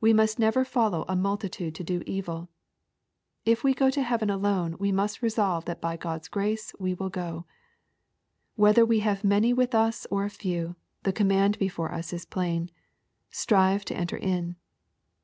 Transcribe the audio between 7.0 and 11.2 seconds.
go. Whether we have many with us or a few, the